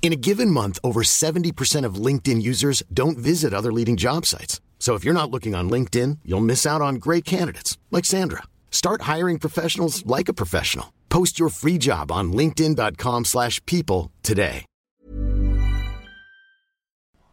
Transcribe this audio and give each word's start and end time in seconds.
In 0.00 0.12
a 0.14 0.16
given 0.16 0.50
month, 0.50 0.78
over 0.82 1.02
70% 1.02 1.84
of 1.84 1.96
LinkedIn 1.96 2.40
users 2.40 2.82
don't 2.90 3.18
visit 3.18 3.52
other 3.52 3.70
leading 3.70 3.98
job 3.98 4.24
sites. 4.24 4.62
So 4.78 4.94
if 4.94 5.04
you're 5.04 5.12
not 5.12 5.30
looking 5.30 5.54
on 5.54 5.68
LinkedIn, 5.68 6.20
you'll 6.24 6.40
miss 6.40 6.64
out 6.64 6.80
on 6.80 6.94
great 6.94 7.26
candidates 7.26 7.76
like 7.90 8.06
Sandra. 8.06 8.44
Start 8.70 9.02
hiring 9.02 9.38
professionals 9.38 10.06
like 10.06 10.30
a 10.30 10.32
professional. 10.32 10.94
Post 11.10 11.38
your 11.38 11.50
free 11.50 11.76
job 11.76 12.10
on 12.10 12.32
linkedin.com/people 12.32 14.10
today. 14.22 14.64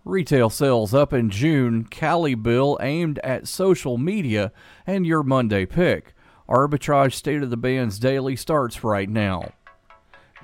Retail 0.07 0.51
sales 0.51 0.93
up 0.93 1.13
in 1.13 1.31
June, 1.31 1.83
Cali 1.83 2.35
Bill 2.35 2.77
aimed 2.79 3.17
at 3.23 3.47
social 3.47 3.97
media, 3.97 4.51
and 4.85 5.03
your 5.03 5.23
Monday 5.23 5.65
pick. 5.65 6.13
Arbitrage 6.47 7.13
State 7.13 7.41
of 7.41 7.49
the 7.49 7.57
Bands 7.57 7.97
Daily 7.97 8.35
starts 8.35 8.83
right 8.83 9.09
now. 9.09 9.53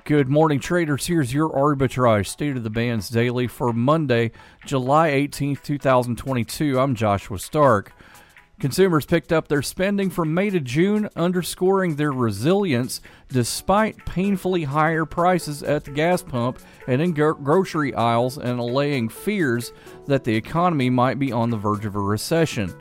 Good 0.04 0.28
morning, 0.28 0.58
traders. 0.58 1.06
Here's 1.06 1.32
your 1.32 1.48
arbitrage 1.50 2.26
state 2.26 2.56
of 2.56 2.64
the 2.64 2.70
bands 2.70 3.08
daily 3.08 3.46
for 3.46 3.72
Monday, 3.72 4.32
July 4.66 5.10
18th, 5.10 5.62
2022. 5.62 6.80
I'm 6.80 6.96
Joshua 6.96 7.38
Stark. 7.38 7.92
Consumers 8.58 9.06
picked 9.06 9.32
up 9.32 9.46
their 9.46 9.62
spending 9.62 10.10
from 10.10 10.34
May 10.34 10.50
to 10.50 10.58
June, 10.58 11.08
underscoring 11.14 11.94
their 11.94 12.10
resilience 12.10 13.00
despite 13.28 14.04
painfully 14.04 14.64
higher 14.64 15.04
prices 15.04 15.62
at 15.62 15.84
the 15.84 15.92
gas 15.92 16.20
pump 16.20 16.58
and 16.88 17.00
in 17.00 17.14
gro- 17.14 17.34
grocery 17.34 17.94
aisles 17.94 18.38
and 18.38 18.58
allaying 18.58 19.08
fears 19.08 19.72
that 20.08 20.24
the 20.24 20.34
economy 20.34 20.90
might 20.90 21.20
be 21.20 21.30
on 21.30 21.50
the 21.50 21.56
verge 21.56 21.84
of 21.84 21.94
a 21.94 22.00
recession. 22.00 22.74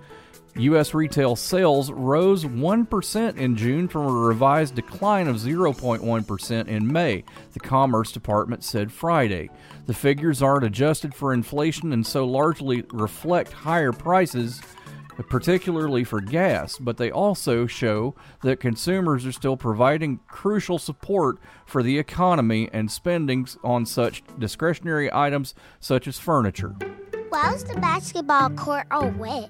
U.S. 0.55 0.93
retail 0.93 1.35
sales 1.35 1.91
rose 1.91 2.43
1% 2.43 3.37
in 3.37 3.55
June 3.55 3.87
from 3.87 4.05
a 4.07 4.11
revised 4.11 4.75
decline 4.75 5.27
of 5.27 5.37
0.1% 5.37 6.67
in 6.67 6.91
May, 6.91 7.23
the 7.53 7.59
Commerce 7.59 8.11
Department 8.11 8.63
said 8.63 8.91
Friday. 8.91 9.49
The 9.85 9.93
figures 9.93 10.41
aren't 10.41 10.65
adjusted 10.65 11.15
for 11.15 11.33
inflation 11.33 11.93
and 11.93 12.05
so 12.05 12.25
largely 12.25 12.83
reflect 12.91 13.53
higher 13.53 13.93
prices, 13.93 14.61
particularly 15.29 16.03
for 16.03 16.19
gas, 16.19 16.77
but 16.77 16.97
they 16.97 17.11
also 17.11 17.65
show 17.65 18.13
that 18.43 18.59
consumers 18.59 19.25
are 19.25 19.31
still 19.31 19.55
providing 19.55 20.19
crucial 20.27 20.77
support 20.77 21.37
for 21.65 21.81
the 21.81 21.97
economy 21.97 22.69
and 22.73 22.91
spending 22.91 23.47
on 23.63 23.85
such 23.85 24.21
discretionary 24.37 25.09
items 25.13 25.55
such 25.79 26.07
as 26.07 26.19
furniture. 26.19 26.75
Why 27.29 27.53
was 27.53 27.63
the 27.63 27.79
basketball 27.79 28.49
court 28.51 28.87
all 28.91 29.09
wet? 29.11 29.49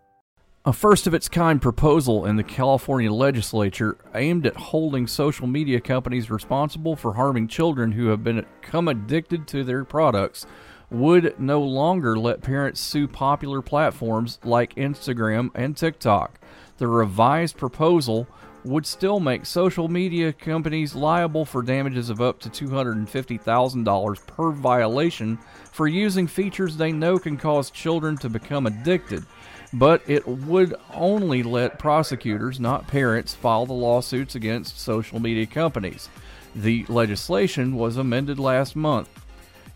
A 0.63 0.71
first 0.71 1.07
of 1.07 1.15
its 1.15 1.27
kind 1.27 1.59
proposal 1.59 2.23
in 2.27 2.35
the 2.35 2.43
California 2.43 3.11
legislature 3.11 3.97
aimed 4.13 4.45
at 4.45 4.55
holding 4.55 5.07
social 5.07 5.47
media 5.47 5.81
companies 5.81 6.29
responsible 6.29 6.95
for 6.95 7.15
harming 7.15 7.47
children 7.47 7.93
who 7.93 8.09
have 8.09 8.23
become 8.23 8.87
addicted 8.87 9.47
to 9.47 9.63
their 9.63 9.83
products 9.83 10.45
would 10.91 11.39
no 11.39 11.63
longer 11.63 12.15
let 12.15 12.43
parents 12.43 12.79
sue 12.79 13.07
popular 13.07 13.63
platforms 13.63 14.37
like 14.43 14.75
Instagram 14.75 15.49
and 15.55 15.75
TikTok. 15.75 16.39
The 16.77 16.87
revised 16.87 17.57
proposal 17.57 18.27
would 18.63 18.85
still 18.85 19.19
make 19.19 19.47
social 19.47 19.87
media 19.87 20.31
companies 20.31 20.93
liable 20.93 21.43
for 21.43 21.63
damages 21.63 22.11
of 22.11 22.21
up 22.21 22.39
to 22.39 22.49
$250,000 22.49 24.27
per 24.27 24.51
violation 24.51 25.39
for 25.71 25.87
using 25.87 26.27
features 26.27 26.77
they 26.77 26.91
know 26.91 27.17
can 27.17 27.35
cause 27.35 27.71
children 27.71 28.15
to 28.17 28.29
become 28.29 28.67
addicted 28.67 29.25
but 29.73 30.01
it 30.07 30.27
would 30.27 30.75
only 30.93 31.43
let 31.43 31.79
prosecutors, 31.79 32.59
not 32.59 32.87
parents, 32.87 33.33
file 33.33 33.65
the 33.65 33.73
lawsuits 33.73 34.35
against 34.35 34.79
social 34.79 35.19
media 35.19 35.45
companies. 35.45 36.09
The 36.55 36.85
legislation 36.89 37.75
was 37.75 37.97
amended 37.97 38.37
last 38.37 38.75
month. 38.75 39.09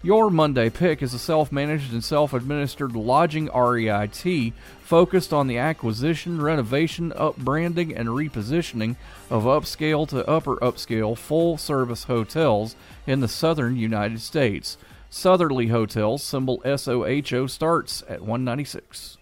Your 0.04 0.30
Monday 0.30 0.70
Pick 0.70 1.02
is 1.02 1.16
a 1.16 1.20
self 1.20 1.52
managed 1.52 1.92
and 1.92 2.04
self 2.04 2.34
administered 2.34 2.96
lodging 2.96 3.48
REIT 3.48 4.54
focused 4.84 5.34
on 5.34 5.48
the 5.48 5.58
acquisition, 5.58 6.40
renovation, 6.40 7.12
upbranding, 7.12 7.98
and 7.98 8.10
repositioning 8.10 8.98
of 9.32 9.46
upscale 9.46 10.08
to 10.10 10.28
upper 10.30 10.58
upscale 10.58 11.18
full 11.18 11.58
service 11.58 12.04
hotels 12.04 12.76
in 13.08 13.22
the 13.22 13.28
southern 13.28 13.78
United 13.78 14.22
States. 14.22 14.78
Sotherly 15.10 15.70
Hotels, 15.70 16.22
symbol 16.22 16.62
SOHO, 16.64 17.48
starts 17.48 18.04
at 18.08 18.22
196. 18.22 19.18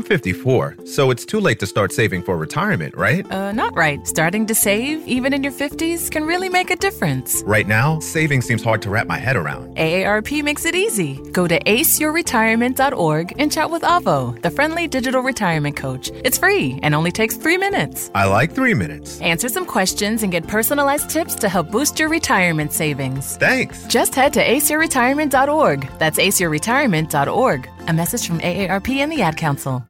I'm 0.00 0.06
54, 0.06 0.86
so 0.86 1.10
it's 1.10 1.26
too 1.26 1.40
late 1.40 1.58
to 1.60 1.66
start 1.66 1.92
saving 1.92 2.22
for 2.22 2.38
retirement, 2.38 2.96
right? 2.96 3.30
Uh, 3.30 3.52
not 3.52 3.76
right. 3.76 4.06
Starting 4.08 4.46
to 4.46 4.54
save, 4.54 5.06
even 5.06 5.34
in 5.34 5.44
your 5.44 5.52
50s, 5.52 6.10
can 6.10 6.24
really 6.24 6.48
make 6.48 6.70
a 6.70 6.76
difference. 6.76 7.42
Right 7.44 7.68
now, 7.68 8.00
saving 8.00 8.40
seems 8.40 8.64
hard 8.64 8.80
to 8.80 8.88
wrap 8.88 9.06
my 9.06 9.18
head 9.18 9.36
around. 9.36 9.76
AARP 9.76 10.42
makes 10.42 10.64
it 10.64 10.74
easy. 10.74 11.20
Go 11.32 11.46
to 11.46 11.62
aceyourretirement.org 11.64 13.34
and 13.38 13.52
chat 13.52 13.68
with 13.68 13.82
Avo, 13.82 14.40
the 14.40 14.50
friendly 14.50 14.88
digital 14.88 15.20
retirement 15.20 15.76
coach. 15.76 16.10
It's 16.24 16.38
free 16.38 16.80
and 16.82 16.94
only 16.94 17.12
takes 17.12 17.36
three 17.36 17.58
minutes. 17.58 18.10
I 18.14 18.24
like 18.24 18.54
three 18.54 18.72
minutes. 18.72 19.20
Answer 19.20 19.50
some 19.50 19.66
questions 19.66 20.22
and 20.22 20.32
get 20.32 20.46
personalized 20.46 21.10
tips 21.10 21.34
to 21.34 21.50
help 21.50 21.70
boost 21.70 22.00
your 22.00 22.08
retirement 22.08 22.72
savings. 22.72 23.36
Thanks. 23.36 23.86
Just 23.86 24.14
head 24.14 24.32
to 24.32 24.40
aceyourretirement.org. 24.42 25.90
That's 25.98 26.18
aceyourretirement.org. 26.18 27.68
A 27.86 27.92
message 27.92 28.26
from 28.26 28.40
AARP 28.40 28.88
and 28.96 29.12
the 29.12 29.20
Ad 29.20 29.36
Council. 29.36 29.89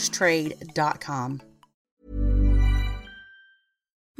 trade.com. 0.09 1.41